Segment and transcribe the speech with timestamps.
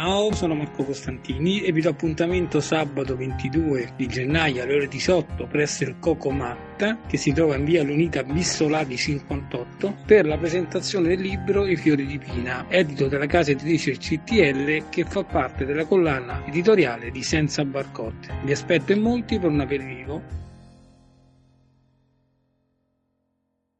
[0.00, 5.48] Ciao, sono Marco Costantini e vi do appuntamento sabato 22 di gennaio alle ore 18
[5.48, 11.08] presso il Coco Matta che si trova in via Lunita Bissolati 58 per la presentazione
[11.08, 15.84] del libro I fiori di Pina, edito dalla casa editrice CTL che fa parte della
[15.84, 18.32] collana editoriale di Senza Barcotte.
[18.44, 20.47] Vi aspetto in molti per un aperitivo